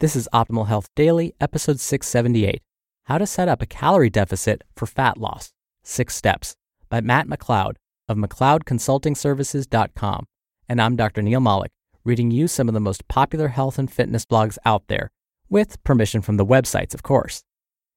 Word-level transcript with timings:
This 0.00 0.14
is 0.14 0.28
Optimal 0.32 0.68
Health 0.68 0.88
Daily, 0.94 1.34
episode 1.40 1.80
678 1.80 2.62
How 3.06 3.18
to 3.18 3.26
Set 3.26 3.48
Up 3.48 3.60
a 3.60 3.66
Calorie 3.66 4.08
Deficit 4.08 4.62
for 4.76 4.86
Fat 4.86 5.18
Loss 5.18 5.50
Six 5.82 6.14
Steps 6.14 6.54
by 6.88 7.00
Matt 7.00 7.26
McLeod 7.26 7.72
of 8.08 8.16
McLeodConsultingServices.com. 8.16 10.26
And 10.68 10.80
I'm 10.80 10.94
Dr. 10.94 11.20
Neal 11.20 11.40
Malik, 11.40 11.72
reading 12.04 12.30
you 12.30 12.46
some 12.46 12.68
of 12.68 12.74
the 12.74 12.80
most 12.80 13.08
popular 13.08 13.48
health 13.48 13.76
and 13.76 13.90
fitness 13.90 14.24
blogs 14.24 14.56
out 14.64 14.84
there, 14.86 15.10
with 15.50 15.82
permission 15.82 16.22
from 16.22 16.36
the 16.36 16.46
websites, 16.46 16.94
of 16.94 17.02
course. 17.02 17.42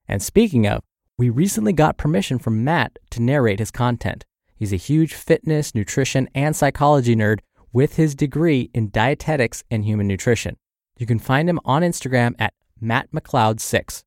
And 0.08 0.24
speaking 0.24 0.66
of, 0.66 0.82
we 1.20 1.30
recently 1.30 1.72
got 1.72 1.98
permission 1.98 2.40
from 2.40 2.64
Matt 2.64 2.98
to 3.12 3.22
narrate 3.22 3.60
his 3.60 3.70
content. 3.70 4.26
He's 4.56 4.74
a 4.74 4.78
huge 4.78 5.14
fitness, 5.14 5.76
nutrition, 5.76 6.30
and 6.34 6.56
psychology 6.56 7.16
nerd 7.16 7.42
with 7.72 7.98
his 7.98 8.16
degree 8.16 8.72
in 8.74 8.90
dietetics 8.90 9.64
and 9.70 9.86
human 9.86 10.08
nutrition. 10.08 10.58
You 10.98 11.06
can 11.06 11.20
find 11.20 11.50
him 11.50 11.60
on 11.66 11.82
Instagram 11.82 12.36
at 12.40 12.54
mattmcleod6. 12.82 14.04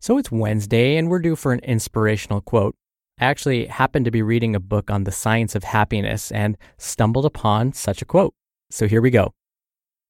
So 0.00 0.18
it's 0.18 0.32
Wednesday 0.32 0.96
and 0.96 1.08
we're 1.08 1.20
due 1.20 1.36
for 1.36 1.52
an 1.52 1.60
inspirational 1.60 2.40
quote. 2.40 2.74
I 3.20 3.26
actually 3.26 3.66
happened 3.66 4.04
to 4.06 4.10
be 4.10 4.22
reading 4.22 4.56
a 4.56 4.60
book 4.60 4.90
on 4.90 5.04
the 5.04 5.12
science 5.12 5.54
of 5.54 5.64
happiness 5.64 6.32
and 6.32 6.56
stumbled 6.78 7.24
upon 7.24 7.72
such 7.72 8.02
a 8.02 8.06
quote. 8.06 8.34
So 8.70 8.88
here 8.88 9.00
we 9.00 9.10
go. 9.10 9.34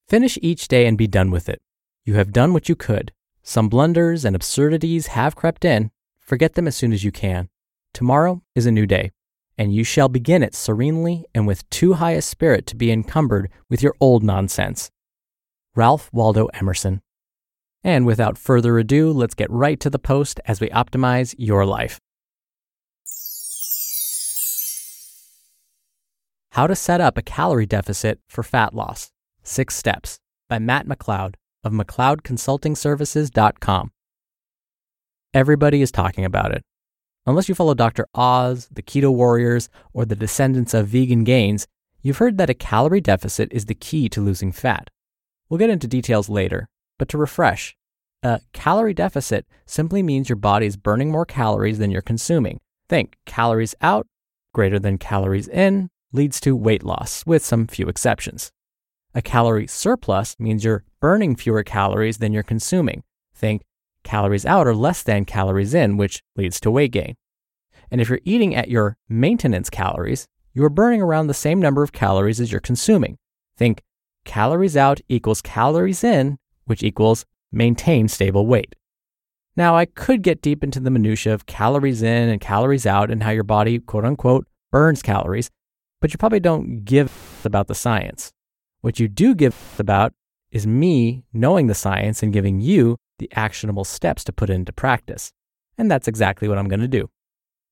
Finish 0.08 0.38
each 0.40 0.68
day 0.68 0.86
and 0.86 0.96
be 0.96 1.06
done 1.06 1.30
with 1.30 1.48
it. 1.48 1.60
You 2.04 2.14
have 2.14 2.32
done 2.32 2.52
what 2.52 2.68
you 2.68 2.76
could. 2.76 3.12
Some 3.42 3.68
blunders 3.68 4.24
and 4.24 4.36
absurdities 4.36 5.08
have 5.08 5.36
crept 5.36 5.64
in. 5.64 5.90
Forget 6.20 6.54
them 6.54 6.68
as 6.68 6.76
soon 6.76 6.92
as 6.92 7.04
you 7.04 7.12
can. 7.12 7.48
Tomorrow 7.92 8.42
is 8.54 8.66
a 8.66 8.72
new 8.72 8.86
day, 8.86 9.10
and 9.58 9.74
you 9.74 9.84
shall 9.84 10.08
begin 10.08 10.42
it 10.42 10.54
serenely 10.54 11.26
and 11.34 11.46
with 11.46 11.68
too 11.70 11.94
high 11.94 12.12
a 12.12 12.22
spirit 12.22 12.66
to 12.68 12.76
be 12.76 12.90
encumbered 12.90 13.50
with 13.68 13.82
your 13.82 13.94
old 14.00 14.22
nonsense. 14.22 14.90
Ralph 15.74 16.10
Waldo 16.12 16.48
Emerson. 16.48 17.00
And 17.82 18.04
without 18.04 18.36
further 18.36 18.78
ado, 18.78 19.10
let's 19.10 19.34
get 19.34 19.50
right 19.50 19.80
to 19.80 19.88
the 19.88 19.98
post 19.98 20.38
as 20.44 20.60
we 20.60 20.68
optimize 20.68 21.34
your 21.38 21.64
life. 21.64 21.98
How 26.52 26.66
to 26.66 26.76
Set 26.76 27.00
Up 27.00 27.16
a 27.16 27.22
Calorie 27.22 27.64
Deficit 27.64 28.20
for 28.28 28.42
Fat 28.42 28.74
Loss 28.74 29.10
Six 29.42 29.74
Steps 29.74 30.18
by 30.48 30.58
Matt 30.58 30.86
McLeod 30.86 31.36
of 31.64 31.72
McLeodConsultingServices.com. 31.72 33.90
Everybody 35.32 35.80
is 35.80 35.90
talking 35.90 36.26
about 36.26 36.52
it. 36.52 36.62
Unless 37.24 37.48
you 37.48 37.54
follow 37.54 37.72
Dr. 37.72 38.06
Oz, 38.14 38.68
the 38.70 38.82
Keto 38.82 39.14
Warriors, 39.14 39.70
or 39.94 40.04
the 40.04 40.14
descendants 40.14 40.74
of 40.74 40.88
vegan 40.88 41.24
gains, 41.24 41.66
you've 42.02 42.18
heard 42.18 42.36
that 42.36 42.50
a 42.50 42.54
calorie 42.54 43.00
deficit 43.00 43.48
is 43.50 43.64
the 43.64 43.74
key 43.74 44.10
to 44.10 44.20
losing 44.20 44.52
fat. 44.52 44.90
We'll 45.52 45.58
get 45.58 45.68
into 45.68 45.86
details 45.86 46.30
later, 46.30 46.66
but 46.98 47.10
to 47.10 47.18
refresh, 47.18 47.76
a 48.22 48.40
calorie 48.54 48.94
deficit 48.94 49.46
simply 49.66 50.02
means 50.02 50.30
your 50.30 50.36
body 50.36 50.64
is 50.64 50.78
burning 50.78 51.10
more 51.10 51.26
calories 51.26 51.78
than 51.78 51.90
you're 51.90 52.00
consuming. 52.00 52.58
Think 52.88 53.18
calories 53.26 53.74
out 53.82 54.06
greater 54.54 54.78
than 54.78 54.96
calories 54.96 55.48
in 55.48 55.90
leads 56.10 56.40
to 56.40 56.56
weight 56.56 56.82
loss, 56.82 57.26
with 57.26 57.44
some 57.44 57.66
few 57.66 57.86
exceptions. 57.86 58.50
A 59.14 59.20
calorie 59.20 59.66
surplus 59.66 60.36
means 60.38 60.64
you're 60.64 60.84
burning 61.00 61.36
fewer 61.36 61.62
calories 61.62 62.16
than 62.16 62.32
you're 62.32 62.42
consuming. 62.42 63.02
Think 63.34 63.60
calories 64.04 64.46
out 64.46 64.66
are 64.66 64.74
less 64.74 65.02
than 65.02 65.26
calories 65.26 65.74
in, 65.74 65.98
which 65.98 66.22
leads 66.34 66.60
to 66.60 66.70
weight 66.70 66.92
gain. 66.92 67.14
And 67.90 68.00
if 68.00 68.08
you're 68.08 68.20
eating 68.24 68.54
at 68.54 68.70
your 68.70 68.96
maintenance 69.06 69.68
calories, 69.68 70.26
you 70.54 70.64
are 70.64 70.70
burning 70.70 71.02
around 71.02 71.26
the 71.26 71.34
same 71.34 71.60
number 71.60 71.82
of 71.82 71.92
calories 71.92 72.40
as 72.40 72.50
you're 72.50 72.58
consuming. 72.62 73.18
Think 73.58 73.82
calories 74.24 74.76
out 74.76 75.00
equals 75.08 75.42
calories 75.42 76.04
in, 76.04 76.38
which 76.64 76.82
equals 76.82 77.24
maintain 77.50 78.08
stable 78.08 78.46
weight. 78.46 78.74
Now, 79.56 79.76
I 79.76 79.84
could 79.84 80.22
get 80.22 80.40
deep 80.40 80.64
into 80.64 80.80
the 80.80 80.90
minutia 80.90 81.34
of 81.34 81.46
calories 81.46 82.02
in 82.02 82.28
and 82.28 82.40
calories 82.40 82.86
out 82.86 83.10
and 83.10 83.22
how 83.22 83.30
your 83.30 83.44
body, 83.44 83.78
quote 83.78 84.04
unquote, 84.04 84.46
burns 84.70 85.02
calories, 85.02 85.50
but 86.00 86.12
you 86.12 86.18
probably 86.18 86.40
don't 86.40 86.84
give 86.84 87.12
about 87.44 87.68
the 87.68 87.74
science. 87.74 88.32
What 88.80 88.98
you 88.98 89.08
do 89.08 89.34
give 89.34 89.56
about 89.78 90.12
is 90.50 90.66
me 90.66 91.24
knowing 91.32 91.66
the 91.66 91.74
science 91.74 92.22
and 92.22 92.32
giving 92.32 92.60
you 92.60 92.96
the 93.18 93.30
actionable 93.32 93.84
steps 93.84 94.24
to 94.24 94.32
put 94.32 94.50
into 94.50 94.72
practice. 94.72 95.32
And 95.76 95.90
that's 95.90 96.08
exactly 96.08 96.48
what 96.48 96.58
I'm 96.58 96.68
going 96.68 96.80
to 96.80 96.88
do. 96.88 97.08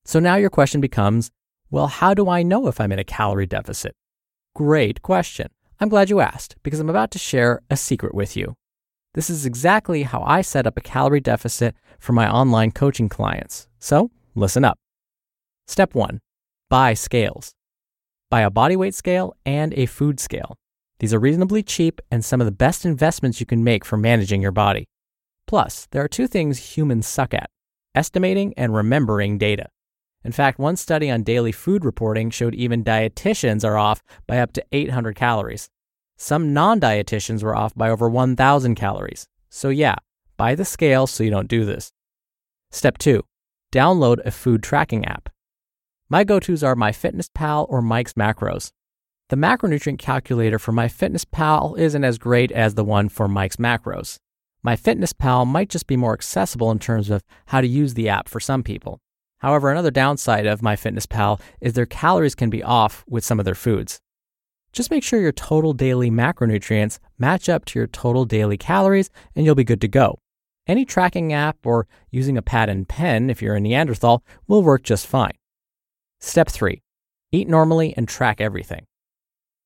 So 0.04 0.20
now 0.20 0.36
your 0.36 0.50
question 0.50 0.80
becomes 0.80 1.30
well, 1.72 1.86
how 1.86 2.14
do 2.14 2.28
I 2.28 2.42
know 2.42 2.66
if 2.66 2.80
I'm 2.80 2.90
in 2.90 2.98
a 2.98 3.04
calorie 3.04 3.46
deficit? 3.46 3.94
Great 4.56 5.02
question. 5.02 5.48
I'm 5.82 5.88
glad 5.88 6.10
you 6.10 6.20
asked 6.20 6.56
because 6.62 6.78
I'm 6.78 6.90
about 6.90 7.10
to 7.12 7.18
share 7.18 7.62
a 7.70 7.76
secret 7.76 8.14
with 8.14 8.36
you. 8.36 8.54
This 9.14 9.30
is 9.30 9.46
exactly 9.46 10.02
how 10.02 10.22
I 10.22 10.42
set 10.42 10.66
up 10.66 10.76
a 10.76 10.82
calorie 10.82 11.20
deficit 11.20 11.74
for 11.98 12.12
my 12.12 12.30
online 12.30 12.70
coaching 12.70 13.08
clients. 13.08 13.66
So 13.78 14.10
listen 14.34 14.62
up. 14.62 14.78
Step 15.66 15.94
one 15.94 16.20
buy 16.68 16.92
scales. 16.92 17.52
Buy 18.30 18.42
a 18.42 18.50
body 18.50 18.76
weight 18.76 18.94
scale 18.94 19.34
and 19.46 19.72
a 19.72 19.86
food 19.86 20.20
scale. 20.20 20.56
These 20.98 21.14
are 21.14 21.18
reasonably 21.18 21.62
cheap 21.62 22.00
and 22.10 22.22
some 22.22 22.42
of 22.42 22.44
the 22.44 22.52
best 22.52 22.84
investments 22.84 23.40
you 23.40 23.46
can 23.46 23.64
make 23.64 23.84
for 23.86 23.96
managing 23.96 24.42
your 24.42 24.52
body. 24.52 24.86
Plus, 25.46 25.88
there 25.92 26.04
are 26.04 26.08
two 26.08 26.26
things 26.26 26.76
humans 26.76 27.08
suck 27.08 27.32
at 27.32 27.48
estimating 27.94 28.52
and 28.56 28.74
remembering 28.74 29.38
data. 29.38 29.68
In 30.24 30.32
fact, 30.32 30.58
one 30.58 30.76
study 30.76 31.10
on 31.10 31.22
daily 31.22 31.52
food 31.52 31.84
reporting 31.84 32.30
showed 32.30 32.54
even 32.54 32.84
dietitians 32.84 33.64
are 33.64 33.78
off 33.78 34.02
by 34.26 34.38
up 34.38 34.52
to 34.52 34.64
800 34.70 35.16
calories. 35.16 35.70
Some 36.16 36.52
non 36.52 36.78
dietitians 36.78 37.42
were 37.42 37.56
off 37.56 37.74
by 37.74 37.88
over 37.88 38.08
1,000 38.08 38.74
calories. 38.74 39.26
So, 39.48 39.70
yeah, 39.70 39.96
buy 40.36 40.54
the 40.54 40.66
scale 40.66 41.06
so 41.06 41.24
you 41.24 41.30
don't 41.30 41.48
do 41.48 41.64
this. 41.64 41.92
Step 42.70 42.98
two 42.98 43.24
download 43.72 44.18
a 44.26 44.30
food 44.30 44.62
tracking 44.62 45.04
app. 45.04 45.28
My 46.08 46.24
go 46.24 46.40
tos 46.40 46.62
are 46.62 46.74
MyFitnessPal 46.74 47.66
or 47.68 47.80
Mike's 47.80 48.14
Macros. 48.14 48.72
The 49.28 49.36
macronutrient 49.36 49.98
calculator 49.98 50.58
for 50.58 50.72
MyFitnessPal 50.72 51.78
isn't 51.78 52.02
as 52.02 52.18
great 52.18 52.50
as 52.50 52.74
the 52.74 52.84
one 52.84 53.08
for 53.08 53.28
Mike's 53.28 53.56
Macros. 53.56 54.18
MyFitnessPal 54.66 55.46
might 55.46 55.68
just 55.68 55.86
be 55.86 55.96
more 55.96 56.12
accessible 56.12 56.72
in 56.72 56.80
terms 56.80 57.10
of 57.10 57.22
how 57.46 57.60
to 57.60 57.66
use 57.66 57.94
the 57.94 58.08
app 58.08 58.28
for 58.28 58.40
some 58.40 58.64
people. 58.64 59.00
However, 59.40 59.70
another 59.70 59.90
downside 59.90 60.46
of 60.46 60.60
MyFitnessPal 60.60 61.40
is 61.60 61.72
their 61.72 61.86
calories 61.86 62.34
can 62.34 62.50
be 62.50 62.62
off 62.62 63.04
with 63.08 63.24
some 63.24 63.38
of 63.38 63.44
their 63.44 63.54
foods. 63.54 64.00
Just 64.72 64.90
make 64.90 65.02
sure 65.02 65.20
your 65.20 65.32
total 65.32 65.72
daily 65.72 66.10
macronutrients 66.10 66.98
match 67.18 67.48
up 67.48 67.64
to 67.66 67.78
your 67.78 67.88
total 67.88 68.24
daily 68.24 68.56
calories 68.56 69.10
and 69.34 69.44
you'll 69.44 69.54
be 69.54 69.64
good 69.64 69.80
to 69.80 69.88
go. 69.88 70.18
Any 70.66 70.84
tracking 70.84 71.32
app 71.32 71.56
or 71.64 71.88
using 72.10 72.36
a 72.36 72.42
pad 72.42 72.68
and 72.68 72.86
pen 72.86 73.30
if 73.30 73.42
you're 73.42 73.56
a 73.56 73.60
Neanderthal 73.60 74.22
will 74.46 74.62
work 74.62 74.84
just 74.84 75.06
fine. 75.06 75.32
Step 76.20 76.48
3. 76.48 76.82
Eat 77.32 77.48
normally 77.48 77.94
and 77.96 78.06
track 78.06 78.40
everything. 78.40 78.84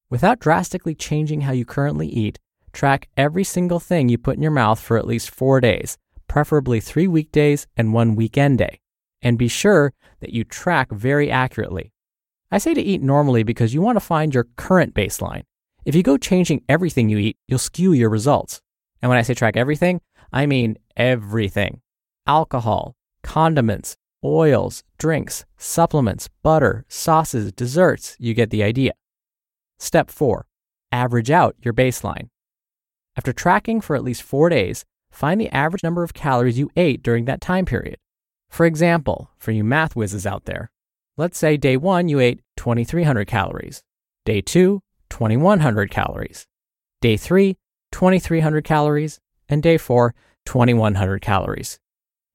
Without 0.09 0.39
drastically 0.39 0.95
changing 0.95 1.43
how 1.43 1.53
you 1.53 1.65
currently 1.65 2.07
eat, 2.07 2.39
track 2.73 3.09
every 3.17 3.45
single 3.45 3.81
thing 3.81 4.09
you 4.09 4.17
put 4.17 4.37
in 4.37 4.43
your 4.43 4.53
mouth 4.53 4.79
for 4.79 4.97
at 4.97 5.07
least 5.07 5.31
four 5.31 5.61
days, 5.61 5.99
preferably 6.29 6.81
three 6.81 7.09
weekdays 7.09 7.67
and 7.77 7.93
one 7.93 8.15
weekend 8.15 8.59
day 8.59 8.79
and 9.25 9.39
be 9.39 9.49
sure 9.49 9.93
that 10.21 10.33
you 10.33 10.45
track 10.45 10.93
very 10.93 11.31
accurately. 11.31 11.93
I 12.53 12.59
say 12.59 12.75
to 12.75 12.81
eat 12.81 13.03
normally 13.03 13.43
because 13.43 13.75
you 13.75 13.83
want 13.83 13.97
to 13.97 14.01
find 14.01 14.33
your 14.33 14.47
current 14.57 14.95
baseline. 14.95 15.43
If 15.85 15.95
you 15.95 16.03
go 16.03 16.17
changing 16.17 16.63
everything 16.69 17.09
you 17.09 17.19
eat, 17.19 17.37
you'll 17.49 17.59
skew 17.59 17.93
your 17.93 18.11
results. 18.11 18.61
And 19.03 19.09
when 19.09 19.19
I 19.19 19.23
say 19.23 19.35
track 19.35 19.57
everything, 19.57 20.01
I 20.33 20.47
mean 20.47 20.77
everything 20.97 21.81
alcohol, 22.27 22.95
condiments, 23.23 23.97
oils, 24.25 24.83
drinks, 24.99 25.45
supplements, 25.59 26.29
butter, 26.43 26.85
sauces, 26.89 27.53
desserts. 27.53 28.17
You 28.19 28.33
get 28.33 28.51
the 28.51 28.63
idea. 28.63 28.93
Step 29.79 30.11
four 30.11 30.47
average 30.93 31.31
out 31.31 31.57
your 31.61 31.75
baseline. 31.75 32.29
After 33.17 33.33
tracking 33.33 33.81
for 33.81 33.97
at 33.97 34.05
least 34.05 34.23
four 34.23 34.49
days, 34.49 34.85
find 35.11 35.41
the 35.41 35.51
average 35.51 35.83
number 35.83 36.05
of 36.05 36.15
calories 36.15 36.59
you 36.59 36.71
ate 36.77 37.03
during 37.03 37.25
that 37.25 37.41
time 37.41 37.65
period. 37.65 37.99
For 38.55 38.67
example, 38.67 39.33
for 39.37 39.51
you 39.51 39.65
math 39.65 39.97
whizzes 39.97 40.29
out 40.29 40.45
there, 40.45 40.71
let's 41.17 41.37
say 41.37 41.57
day 41.57 41.77
one 41.77 42.09
you 42.09 42.21
ate 42.21 42.41
2,300 42.57 43.27
calories, 43.27 43.83
day 44.25 44.41
two, 44.43 44.81
2,100 45.11 45.91
calories, 45.91 46.47
day 47.01 47.17
three, 47.17 47.57
2,300 47.91 48.63
calories, 48.63 49.19
and 49.49 49.61
day 49.61 49.77
four, 49.77 50.15
2,100 50.47 51.21
calories. 51.21 51.81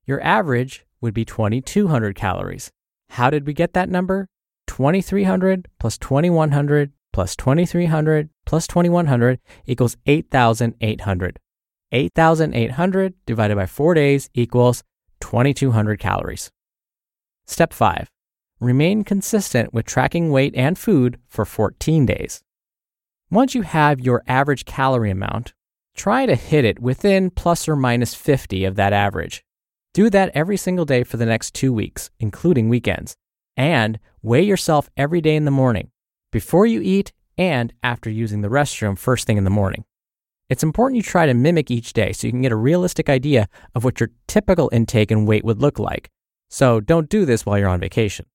Your 0.05 0.21
average 0.21 0.85
would 0.99 1.13
be 1.13 1.23
2,200 1.23 2.15
calories. 2.17 2.69
How 3.11 3.29
did 3.29 3.47
we 3.47 3.53
get 3.53 3.71
that 3.71 3.87
number? 3.87 4.27
2,300 4.67 5.69
plus 5.79 5.97
2,100 5.97 6.91
plus 7.13 7.37
2,300 7.37 8.29
plus 8.45 8.67
2,100 8.67 9.39
equals 9.65 9.95
8,800. 10.05 11.39
8,800 11.93 13.13
divided 13.25 13.55
by 13.55 13.65
four 13.65 13.93
days 13.93 14.29
equals 14.33 14.83
2,200 15.29 15.99
calories. 15.99 16.49
Step 17.45 17.71
5. 17.71 18.09
Remain 18.59 19.03
consistent 19.03 19.71
with 19.71 19.85
tracking 19.85 20.31
weight 20.31 20.55
and 20.55 20.75
food 20.75 21.19
for 21.27 21.45
14 21.45 22.07
days. 22.07 22.41
Once 23.29 23.53
you 23.53 23.61
have 23.61 23.99
your 23.99 24.23
average 24.27 24.65
calorie 24.65 25.11
amount, 25.11 25.53
try 25.95 26.25
to 26.25 26.33
hit 26.33 26.65
it 26.65 26.79
within 26.79 27.29
plus 27.29 27.69
or 27.69 27.75
minus 27.75 28.15
50 28.15 28.65
of 28.65 28.75
that 28.77 28.91
average. 28.91 29.43
Do 29.93 30.09
that 30.09 30.31
every 30.33 30.57
single 30.57 30.85
day 30.85 31.03
for 31.03 31.17
the 31.17 31.27
next 31.27 31.53
two 31.53 31.71
weeks, 31.71 32.09
including 32.19 32.67
weekends. 32.67 33.15
And 33.55 33.99
weigh 34.23 34.41
yourself 34.41 34.89
every 34.97 35.21
day 35.21 35.35
in 35.35 35.45
the 35.45 35.51
morning, 35.51 35.91
before 36.31 36.65
you 36.65 36.81
eat, 36.81 37.13
and 37.37 37.71
after 37.83 38.09
using 38.09 38.41
the 38.41 38.49
restroom 38.49 38.97
first 38.97 39.27
thing 39.27 39.37
in 39.37 39.43
the 39.43 39.51
morning. 39.51 39.85
It's 40.49 40.63
important 40.63 40.97
you 40.97 41.03
try 41.03 41.27
to 41.27 41.33
mimic 41.35 41.69
each 41.69 41.93
day 41.93 42.11
so 42.11 42.25
you 42.25 42.33
can 42.33 42.41
get 42.41 42.51
a 42.51 42.55
realistic 42.55 43.07
idea 43.07 43.47
of 43.75 43.83
what 43.83 43.99
your 43.99 44.09
typical 44.27 44.67
intake 44.73 45.11
and 45.11 45.27
weight 45.27 45.45
would 45.45 45.61
look 45.61 45.77
like. 45.77 46.09
So 46.49 46.79
don't 46.79 47.07
do 47.07 47.23
this 47.23 47.45
while 47.45 47.59
you're 47.59 47.69
on 47.69 47.79
vacation. 47.79 48.25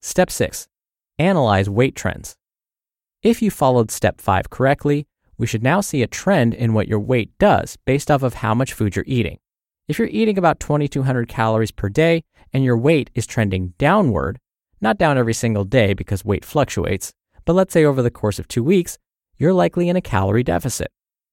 Step 0.00 0.30
6. 0.30 0.66
Analyze 1.20 1.70
weight 1.70 1.94
trends. 1.94 2.36
If 3.22 3.40
you 3.40 3.52
followed 3.52 3.92
step 3.92 4.20
5 4.20 4.50
correctly, 4.50 5.06
we 5.38 5.46
should 5.46 5.62
now 5.62 5.80
see 5.80 6.02
a 6.02 6.08
trend 6.08 6.54
in 6.54 6.74
what 6.74 6.88
your 6.88 6.98
weight 6.98 7.30
does 7.38 7.76
based 7.84 8.10
off 8.10 8.24
of 8.24 8.34
how 8.34 8.52
much 8.52 8.72
food 8.72 8.96
you're 8.96 9.04
eating. 9.06 9.38
If 9.86 10.00
you're 10.00 10.08
eating 10.08 10.38
about 10.38 10.58
2,200 10.58 11.28
calories 11.28 11.70
per 11.70 11.88
day 11.88 12.24
and 12.52 12.64
your 12.64 12.76
weight 12.76 13.10
is 13.14 13.28
trending 13.28 13.74
downward, 13.78 14.38
not 14.80 14.98
down 14.98 15.18
every 15.18 15.34
single 15.34 15.64
day 15.64 15.94
because 15.94 16.24
weight 16.24 16.44
fluctuates, 16.44 17.12
but 17.44 17.52
let's 17.52 17.72
say 17.72 17.84
over 17.84 18.02
the 18.02 18.10
course 18.10 18.40
of 18.40 18.48
two 18.48 18.64
weeks, 18.64 18.98
you're 19.36 19.52
likely 19.52 19.88
in 19.88 19.94
a 19.94 20.00
calorie 20.00 20.42
deficit. 20.42 20.90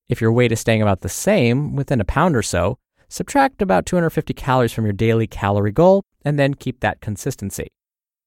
If 0.10 0.22
your 0.22 0.32
weight 0.32 0.52
is 0.52 0.60
staying 0.60 0.82
about 0.82 1.02
the 1.02 1.10
same, 1.10 1.76
within 1.76 2.02
a 2.02 2.06
pound 2.06 2.36
or 2.36 2.42
so, 2.42 2.80
subtract 3.10 3.62
about 3.62 3.86
250 3.86 4.34
calories 4.34 4.74
from 4.74 4.86
your 4.86 4.94
daily 4.94 5.28
calorie 5.28 5.72
goal 5.72 6.04
and 6.26 6.40
then 6.40 6.56
keep 6.56 6.80
that 6.80 7.00
consistency. 7.00 7.68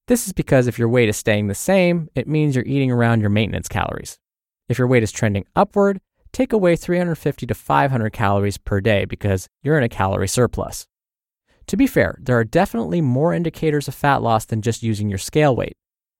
This 0.06 0.28
is 0.28 0.32
because 0.32 0.68
if 0.68 0.78
your 0.78 0.88
weight 0.88 1.08
is 1.08 1.16
staying 1.16 1.48
the 1.48 1.56
same, 1.56 2.08
it 2.14 2.28
means 2.28 2.54
you're 2.54 2.64
eating 2.64 2.92
around 2.92 3.20
your 3.20 3.30
maintenance 3.30 3.66
calories. 3.66 4.18
If 4.68 4.78
your 4.78 4.86
weight 4.86 5.02
is 5.02 5.10
trending 5.10 5.44
upward, 5.56 6.00
take 6.32 6.52
away 6.52 6.76
350 6.76 7.46
to 7.46 7.54
500 7.54 8.12
calories 8.12 8.58
per 8.58 8.80
day 8.80 9.04
because 9.04 9.48
you're 9.64 9.76
in 9.76 9.84
a 9.84 9.88
calorie 9.88 10.28
surplus. 10.28 10.86
To 11.66 11.76
be 11.76 11.88
fair, 11.88 12.16
there 12.20 12.38
are 12.38 12.44
definitely 12.44 13.00
more 13.00 13.34
indicators 13.34 13.88
of 13.88 13.94
fat 13.94 14.22
loss 14.22 14.44
than 14.44 14.62
just 14.62 14.84
using 14.84 15.08
your 15.08 15.18
scale 15.18 15.56
weight. 15.56 15.74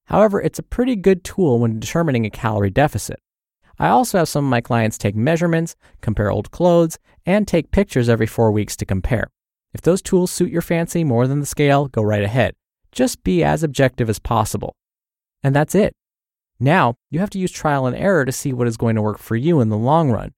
However, 0.07 0.41
it's 0.41 0.59
a 0.59 0.63
pretty 0.63 0.97
good 0.97 1.23
tool 1.23 1.59
when 1.59 1.79
determining 1.79 2.25
a 2.25 2.29
calorie 2.29 2.69
deficit. 2.69 3.19
I 3.79 3.89
also 3.89 4.19
have 4.19 4.29
some 4.29 4.45
of 4.45 4.49
my 4.49 4.61
clients 4.61 4.97
take 4.97 5.15
measurements, 5.15 5.75
compare 6.01 6.31
old 6.31 6.51
clothes, 6.51 6.99
and 7.25 7.47
take 7.47 7.71
pictures 7.71 8.09
every 8.09 8.27
four 8.27 8.51
weeks 8.51 8.75
to 8.77 8.85
compare. 8.85 9.29
If 9.73 9.81
those 9.81 10.01
tools 10.01 10.31
suit 10.31 10.51
your 10.51 10.61
fancy 10.61 11.03
more 11.03 11.27
than 11.27 11.39
the 11.39 11.45
scale, 11.45 11.87
go 11.87 12.03
right 12.03 12.23
ahead. 12.23 12.53
Just 12.91 13.23
be 13.23 13.43
as 13.43 13.63
objective 13.63 14.09
as 14.09 14.19
possible. 14.19 14.75
And 15.41 15.55
that's 15.55 15.73
it. 15.73 15.93
Now, 16.59 16.95
you 17.09 17.19
have 17.19 17.31
to 17.31 17.39
use 17.39 17.51
trial 17.51 17.87
and 17.87 17.95
error 17.95 18.23
to 18.23 18.31
see 18.31 18.53
what 18.53 18.67
is 18.67 18.77
going 18.77 18.95
to 18.95 19.01
work 19.01 19.17
for 19.17 19.35
you 19.35 19.59
in 19.59 19.69
the 19.69 19.77
long 19.77 20.11
run. 20.11 20.33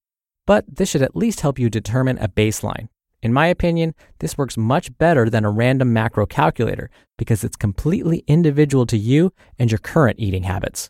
But 0.47 0.63
this 0.77 0.89
should 0.89 1.01
at 1.01 1.15
least 1.15 1.41
help 1.41 1.59
you 1.59 1.69
determine 1.69 2.17
a 2.19 2.29
baseline. 2.29 2.87
In 3.21 3.33
my 3.33 3.47
opinion, 3.47 3.95
this 4.19 4.37
works 4.37 4.55
much 4.55 4.95
better 4.97 5.29
than 5.29 5.45
a 5.45 5.49
random 5.49 5.91
macro 5.91 6.25
calculator 6.25 6.89
because 7.17 7.43
it's 7.43 7.55
completely 7.55 8.23
individual 8.27 8.85
to 8.85 8.97
you 8.97 9.33
and 9.57 9.71
your 9.71 9.79
current 9.79 10.19
eating 10.19 10.43
habits. 10.43 10.89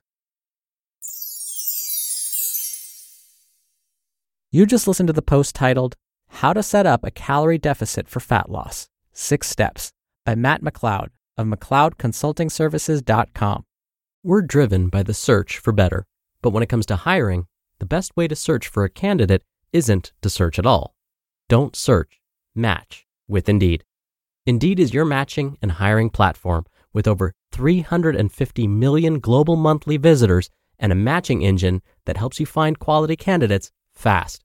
You 4.55 4.65
just 4.65 4.87
listened 4.87 5.07
to 5.07 5.13
the 5.13 5.21
post 5.21 5.53
titled, 5.53 5.97
How 6.29 6.53
to 6.53 6.63
Set 6.63 6.85
Up 6.85 7.03
a 7.03 7.11
Calorie 7.11 7.57
Deficit 7.57 8.07
for 8.07 8.21
Fat 8.21 8.49
Loss 8.49 8.87
Six 9.11 9.49
Steps 9.49 9.91
by 10.23 10.33
Matt 10.33 10.61
McLeod 10.61 11.09
of 11.37 11.47
McLeodConsultingServices.com. 11.47 13.65
We're 14.23 14.41
driven 14.41 14.87
by 14.87 15.03
the 15.03 15.13
search 15.13 15.57
for 15.57 15.73
better, 15.73 16.05
but 16.41 16.51
when 16.51 16.63
it 16.63 16.69
comes 16.69 16.85
to 16.85 16.95
hiring, 16.95 17.47
the 17.79 17.85
best 17.85 18.15
way 18.15 18.29
to 18.29 18.35
search 18.37 18.69
for 18.69 18.85
a 18.85 18.89
candidate 18.89 19.43
isn't 19.73 20.13
to 20.21 20.29
search 20.29 20.57
at 20.57 20.65
all. 20.65 20.95
Don't 21.49 21.75
search, 21.75 22.21
match 22.55 23.05
with 23.27 23.49
Indeed. 23.49 23.83
Indeed 24.45 24.79
is 24.79 24.93
your 24.93 25.03
matching 25.03 25.57
and 25.61 25.73
hiring 25.73 26.09
platform 26.09 26.65
with 26.93 27.09
over 27.09 27.33
350 27.51 28.67
million 28.69 29.19
global 29.19 29.57
monthly 29.57 29.97
visitors 29.97 30.49
and 30.79 30.93
a 30.93 30.95
matching 30.95 31.41
engine 31.41 31.81
that 32.05 32.15
helps 32.15 32.39
you 32.39 32.45
find 32.45 32.79
quality 32.79 33.17
candidates 33.17 33.69
fast. 33.91 34.44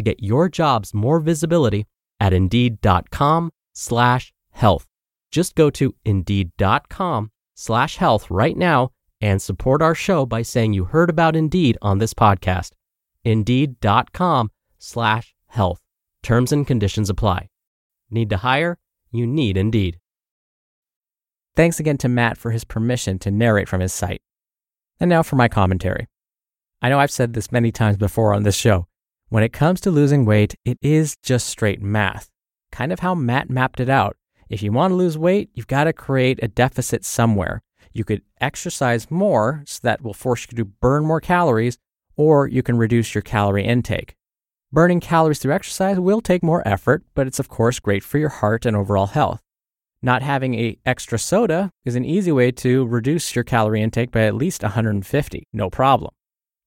to 0.00 0.10
get 0.10 0.22
your 0.22 0.48
jobs 0.48 0.94
more 0.94 1.20
visibility 1.20 1.86
at 2.18 2.32
indeed.com 2.32 3.50
slash 3.72 4.32
health. 4.50 4.86
Just 5.30 5.54
go 5.54 5.70
to 5.70 5.94
indeed.com 6.04 7.30
slash 7.54 7.96
health 7.96 8.30
right 8.30 8.56
now 8.56 8.90
and 9.20 9.40
support 9.40 9.82
our 9.82 9.94
show 9.94 10.26
by 10.26 10.42
saying 10.42 10.72
you 10.72 10.84
heard 10.84 11.10
about 11.10 11.36
Indeed 11.36 11.76
on 11.82 11.98
this 11.98 12.14
podcast. 12.14 12.72
Indeed.com 13.24 14.50
slash 14.78 15.34
health. 15.46 15.80
Terms 16.22 16.52
and 16.52 16.66
conditions 16.66 17.10
apply. 17.10 17.48
Need 18.10 18.30
to 18.30 18.38
hire? 18.38 18.78
You 19.12 19.26
need 19.26 19.56
Indeed. 19.56 19.98
Thanks 21.54 21.80
again 21.80 21.98
to 21.98 22.08
Matt 22.08 22.38
for 22.38 22.50
his 22.50 22.64
permission 22.64 23.18
to 23.20 23.30
narrate 23.30 23.68
from 23.68 23.80
his 23.80 23.92
site. 23.92 24.22
And 24.98 25.10
now 25.10 25.22
for 25.22 25.36
my 25.36 25.48
commentary. 25.48 26.08
I 26.82 26.88
know 26.88 26.98
I've 26.98 27.10
said 27.10 27.34
this 27.34 27.52
many 27.52 27.72
times 27.72 27.98
before 27.98 28.32
on 28.32 28.42
this 28.42 28.56
show. 28.56 28.86
When 29.30 29.42
it 29.42 29.52
comes 29.52 29.80
to 29.80 29.90
losing 29.90 30.24
weight, 30.24 30.54
it 30.64 30.78
is 30.82 31.16
just 31.22 31.48
straight 31.48 31.82
math, 31.82 32.28
kind 32.70 32.92
of 32.92 33.00
how 33.00 33.14
Matt 33.14 33.48
mapped 33.48 33.80
it 33.80 33.88
out 33.88 34.16
if 34.50 34.64
you 34.64 34.72
want 34.72 34.90
to 34.90 34.96
lose 34.96 35.16
weight, 35.16 35.48
you've 35.54 35.68
got 35.68 35.84
to 35.84 35.92
create 35.92 36.40
a 36.42 36.48
deficit 36.48 37.04
somewhere. 37.04 37.62
You 37.92 38.02
could 38.02 38.22
exercise 38.40 39.10
more, 39.10 39.62
so 39.64 39.78
that 39.84 40.02
will 40.02 40.12
force 40.12 40.46
you 40.50 40.56
to 40.56 40.64
burn 40.64 41.04
more 41.04 41.20
calories, 41.20 41.78
or 42.16 42.48
you 42.48 42.62
can 42.62 42.76
reduce 42.76 43.14
your 43.14 43.22
calorie 43.22 43.64
intake. 43.64 44.16
Burning 44.72 44.98
calories 44.98 45.38
through 45.38 45.54
exercise 45.54 46.00
will 46.00 46.20
take 46.20 46.42
more 46.42 46.66
effort, 46.66 47.04
but 47.14 47.28
it's 47.28 47.38
of 47.38 47.48
course 47.48 47.78
great 47.78 48.02
for 48.02 48.18
your 48.18 48.28
heart 48.28 48.66
and 48.66 48.76
overall 48.76 49.06
health. 49.06 49.40
Not 50.02 50.22
having 50.22 50.54
a 50.54 50.78
extra 50.84 51.18
soda 51.18 51.70
is 51.84 51.94
an 51.94 52.04
easy 52.04 52.32
way 52.32 52.50
to 52.52 52.86
reduce 52.86 53.36
your 53.36 53.44
calorie 53.44 53.82
intake 53.82 54.10
by 54.10 54.22
at 54.22 54.34
least 54.34 54.62
150, 54.62 55.44
no 55.52 55.70
problem. 55.70 56.10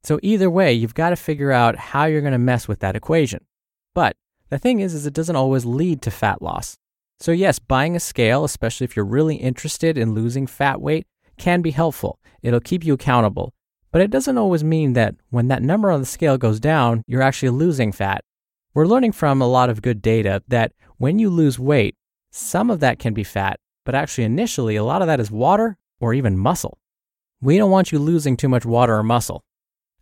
So 0.03 0.19
either 0.21 0.49
way, 0.49 0.73
you've 0.73 0.93
got 0.93 1.11
to 1.11 1.15
figure 1.15 1.51
out 1.51 1.77
how 1.77 2.05
you're 2.05 2.21
going 2.21 2.33
to 2.33 2.39
mess 2.39 2.67
with 2.67 2.79
that 2.79 2.95
equation. 2.95 3.45
But 3.93 4.15
the 4.49 4.57
thing 4.57 4.79
is 4.79 4.93
is 4.93 5.05
it 5.05 5.13
doesn't 5.13 5.35
always 5.35 5.65
lead 5.65 6.01
to 6.01 6.11
fat 6.11 6.41
loss. 6.41 6.77
So, 7.19 7.31
yes, 7.31 7.57
buying 7.59 7.95
a 7.95 8.01
scale, 8.01 8.43
especially 8.43 8.85
if 8.85 8.95
you're 8.95 9.05
really 9.05 9.37
interested 9.37 9.97
in 9.97 10.13
losing 10.13 10.45
fat 10.45 10.81
weight, 10.81 11.07
can 11.37 11.61
be 11.61 11.71
helpful. 11.71 12.19
It'll 12.41 12.59
keep 12.59 12.83
you 12.83 12.93
accountable. 12.93 13.53
But 13.91 14.01
it 14.01 14.09
doesn't 14.09 14.37
always 14.37 14.63
mean 14.63 14.93
that 14.93 15.15
when 15.29 15.47
that 15.47 15.61
number 15.61 15.89
on 15.89 15.99
the 15.99 16.05
scale 16.05 16.37
goes 16.37 16.59
down, 16.59 17.03
you're 17.07 17.21
actually 17.21 17.51
losing 17.51 17.91
fat. 17.91 18.23
We're 18.73 18.87
learning 18.87 19.13
from 19.13 19.41
a 19.41 19.47
lot 19.47 19.69
of 19.69 19.81
good 19.81 20.01
data 20.01 20.43
that 20.47 20.73
when 20.97 21.19
you 21.19 21.29
lose 21.29 21.59
weight, 21.59 21.95
some 22.31 22.71
of 22.71 22.79
that 22.79 22.97
can 22.97 23.13
be 23.13 23.23
fat, 23.23 23.59
but 23.85 23.93
actually, 23.93 24.23
initially, 24.23 24.75
a 24.75 24.83
lot 24.83 25.01
of 25.01 25.07
that 25.07 25.19
is 25.19 25.29
water 25.29 25.77
or 25.99 26.13
even 26.13 26.37
muscle. 26.37 26.79
We 27.39 27.57
don't 27.57 27.71
want 27.71 27.91
you 27.91 27.99
losing 27.99 28.35
too 28.35 28.49
much 28.49 28.65
water 28.65 28.95
or 28.95 29.03
muscle. 29.03 29.43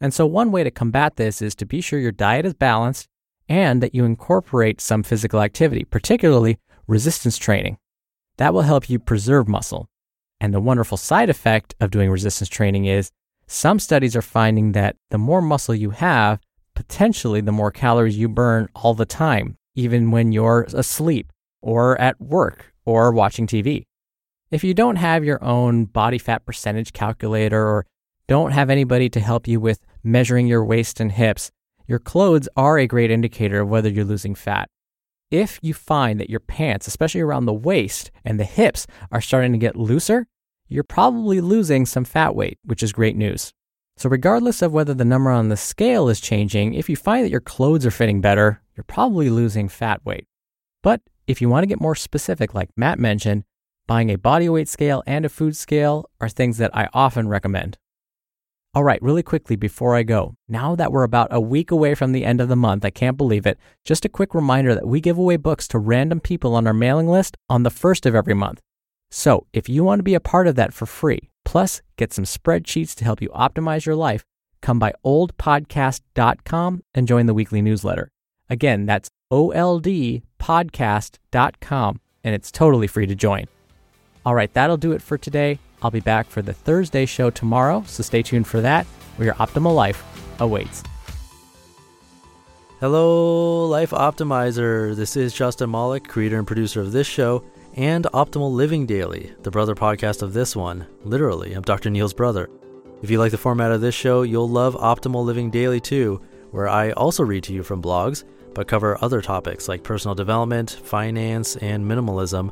And 0.02 0.14
so, 0.14 0.26
one 0.26 0.52
way 0.52 0.64
to 0.64 0.72
combat 0.72 1.16
this 1.16 1.42
is 1.42 1.54
to 1.56 1.66
be 1.66 1.80
sure 1.80 2.00
your 2.00 2.12
diet 2.12 2.46
is 2.46 2.56
balanced 2.56 3.08
and 3.48 3.84
that 3.84 3.94
you 3.94 4.04
incorporate 4.04 4.82
some 4.82 5.04
physical 5.04 5.42
activity, 5.42 5.86
particularly 5.86 6.58
resistance 6.88 7.38
training. 7.38 7.78
That 8.38 8.54
will 8.54 8.64
help 8.64 8.90
you 8.90 8.98
preserve 8.98 9.48
muscle. 9.48 9.88
And 10.40 10.54
the 10.54 10.60
wonderful 10.60 10.98
side 10.98 11.30
effect 11.30 11.76
of 11.80 11.92
doing 11.92 12.10
resistance 12.10 12.50
training 12.50 12.86
is 12.86 13.12
some 13.46 13.78
studies 13.78 14.16
are 14.16 14.24
finding 14.24 14.72
that 14.72 14.96
the 15.12 15.20
more 15.20 15.42
muscle 15.42 15.76
you 15.76 15.92
have, 15.92 16.40
potentially 16.74 17.42
the 17.42 17.52
more 17.52 17.70
calories 17.70 18.18
you 18.18 18.28
burn 18.28 18.68
all 18.74 18.96
the 18.96 19.06
time, 19.06 19.56
even 19.76 20.10
when 20.10 20.32
you're 20.32 20.66
asleep 20.74 21.32
or 21.62 22.00
at 22.02 22.20
work 22.20 22.74
or 22.86 23.12
watching 23.12 23.46
TV. 23.46 23.84
If 24.50 24.64
you 24.64 24.74
don't 24.74 24.96
have 24.96 25.24
your 25.24 25.44
own 25.44 25.86
body 25.86 26.18
fat 26.18 26.44
percentage 26.46 26.92
calculator 26.92 27.62
or 27.62 27.86
don't 28.28 28.52
have 28.52 28.70
anybody 28.70 29.10
to 29.10 29.20
help 29.20 29.48
you 29.48 29.60
with 29.60 29.80
measuring 30.04 30.48
your 30.48 30.64
waist 30.64 31.00
and 31.00 31.12
hips, 31.12 31.52
your 31.88 32.00
clothes 32.00 32.48
are 32.56 32.78
a 32.78 32.88
great 32.88 33.12
indicator 33.12 33.62
of 33.62 33.70
whether 33.70 33.90
you're 33.90 34.06
losing 34.06 34.36
fat. 34.36 34.70
If 35.30 35.60
you 35.62 35.74
find 35.74 36.20
that 36.20 36.30
your 36.30 36.40
pants, 36.40 36.88
especially 36.88 37.22
around 37.22 37.46
the 37.46 37.54
waist 37.54 38.12
and 38.26 38.40
the 38.40 38.46
hips, 38.46 38.88
are 39.12 39.22
starting 39.22 39.52
to 39.54 39.58
get 39.58 39.76
looser, 39.76 40.28
you're 40.68 40.84
probably 40.84 41.42
losing 41.42 41.86
some 41.86 42.06
fat 42.06 42.36
weight, 42.36 42.60
which 42.64 42.84
is 42.84 42.94
great 42.94 43.16
news. 43.16 43.54
So, 43.98 44.10
regardless 44.10 44.62
of 44.62 44.72
whether 44.72 44.94
the 44.94 45.06
number 45.06 45.30
on 45.30 45.50
the 45.50 45.58
scale 45.58 46.10
is 46.10 46.20
changing, 46.20 46.74
if 46.74 46.90
you 46.90 46.96
find 46.96 47.26
that 47.26 47.32
your 47.32 47.42
clothes 47.42 47.86
are 47.86 47.92
fitting 47.92 48.22
better, 48.22 48.62
you're 48.76 48.84
probably 48.84 49.30
losing 49.30 49.70
fat 49.70 50.04
weight. 50.06 50.26
But 50.82 51.02
if 51.28 51.42
you 51.42 51.50
want 51.50 51.64
to 51.64 51.68
get 51.68 51.82
more 51.82 51.96
specific, 51.96 52.54
like 52.54 52.70
Matt 52.76 53.00
mentioned, 53.00 53.44
buying 53.88 54.10
a 54.10 54.18
body 54.18 54.50
weight 54.50 54.68
scale 54.68 55.04
and 55.06 55.26
a 55.26 55.30
food 55.30 55.56
scale 55.56 56.10
are 56.20 56.30
things 56.30 56.58
that 56.58 56.76
I 56.76 56.88
often 56.94 57.28
recommend. 57.28 57.78
All 58.74 58.86
right, 58.86 59.02
really 59.02 59.22
quickly 59.22 59.58
before 59.58 59.98
I 59.98 60.04
go, 60.04 60.38
now 60.48 60.78
that 60.78 60.94
we're 60.94 61.04
about 61.04 61.28
a 61.30 61.42
week 61.42 61.72
away 61.72 61.94
from 61.94 62.14
the 62.14 62.24
end 62.24 62.40
of 62.40 62.48
the 62.48 62.56
month, 62.56 62.86
I 62.86 62.90
can't 62.90 63.18
believe 63.18 63.46
it, 63.46 63.60
just 63.84 64.06
a 64.06 64.10
quick 64.10 64.34
reminder 64.34 64.74
that 64.74 64.88
we 64.88 65.02
give 65.02 65.18
away 65.18 65.36
books 65.36 65.68
to 65.70 65.78
random 65.78 66.22
people 66.22 66.56
on 66.56 66.66
our 66.66 66.74
mailing 66.74 67.10
list 67.10 67.36
on 67.50 67.64
the 67.64 67.70
first 67.70 68.06
of 68.06 68.16
every 68.16 68.34
month. 68.34 68.62
So 69.10 69.46
if 69.52 69.68
you 69.68 69.84
want 69.84 70.00
to 70.00 70.04
be 70.04 70.14
a 70.14 70.22
part 70.22 70.48
of 70.48 70.56
that 70.56 70.74
for 70.74 70.86
free, 70.86 71.30
plus 71.44 71.82
get 71.98 72.14
some 72.14 72.24
spreadsheets 72.24 72.96
to 72.96 73.04
help 73.04 73.22
you 73.22 73.28
optimize 73.36 73.86
your 73.86 73.96
life, 73.96 74.24
come 74.62 74.80
by 74.80 74.94
oldpodcast.com 75.06 76.82
and 76.94 77.08
join 77.10 77.26
the 77.26 77.34
weekly 77.34 77.62
newsletter. 77.62 78.10
Again, 78.50 78.86
that's 78.86 79.10
oldpodcast.com, 79.34 82.00
and 82.24 82.36
it's 82.36 82.52
totally 82.54 82.88
free 82.88 83.06
to 83.06 83.16
join. 83.16 83.48
All 84.26 84.34
right, 84.34 84.54
that'll 84.54 84.78
do 84.78 84.94
it 84.94 85.02
for 85.02 85.18
today. 85.18 85.60
I'll 85.82 85.92
be 85.92 86.00
back 86.00 86.28
for 86.28 86.42
the 86.42 86.54
Thursday 86.54 87.06
show 87.06 87.30
tomorrow, 87.30 87.84
so 87.88 88.04
stay 88.04 88.22
tuned 88.22 88.48
for 88.48 88.62
that, 88.62 88.86
where 89.16 89.26
your 89.26 89.36
optimal 89.36 89.74
life 89.76 90.04
awaits. 90.40 90.84
Hello, 92.80 93.68
Life 93.68 93.92
Optimizer. 93.92 94.96
This 94.96 95.16
is 95.16 95.34
Justin 95.34 95.70
Malik, 95.70 96.08
creator 96.08 96.38
and 96.38 96.48
producer 96.48 96.82
of 96.82 96.92
this 96.92 97.08
show 97.08 97.44
and 97.76 98.06
Optimal 98.06 98.52
Living 98.52 98.86
Daily, 98.86 99.34
the 99.44 99.52
brother 99.52 99.76
podcast 99.76 100.22
of 100.22 100.34
this 100.34 100.56
one. 100.56 100.86
Literally, 101.04 101.54
I'm 101.54 101.62
Dr. 101.62 101.90
Neal's 101.90 102.14
brother. 102.14 102.50
If 103.02 103.10
you 103.10 103.20
like 103.20 103.32
the 103.32 103.38
format 103.38 103.72
of 103.72 103.82
this 103.82 103.96
show, 103.96 104.24
you'll 104.24 104.50
love 104.50 104.76
Optimal 104.76 105.24
Living 105.24 105.50
Daily 105.50 105.80
too, 105.80 106.22
where 106.52 106.68
I 106.68 106.92
also 106.92 107.24
read 107.24 107.44
to 107.46 107.54
you 107.54 107.64
from 107.64 107.82
blogs, 107.82 108.24
but 108.54 108.68
cover 108.68 108.98
other 109.02 109.22
topics 109.22 109.70
like 109.70 109.84
personal 109.84 110.16
development, 110.16 110.72
finance, 110.84 111.56
and 111.58 111.86
minimalism 111.86 112.52